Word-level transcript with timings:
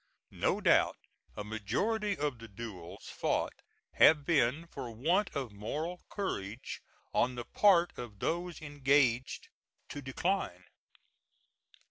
No 0.33 0.59
doubt 0.61 0.97
a 1.37 1.43
majority 1.43 2.17
of 2.17 2.39
the 2.39 2.47
duels 2.47 3.05
fought 3.07 3.53
have 3.93 4.25
been 4.25 4.65
for 4.65 4.89
want 4.89 5.29
of 5.35 5.51
moral 5.51 6.01
courage 6.09 6.81
on 7.13 7.35
the 7.35 7.45
part 7.45 7.95
of 7.99 8.17
those 8.17 8.63
engaged 8.63 9.49
to 9.89 10.01
decline. 10.01 10.63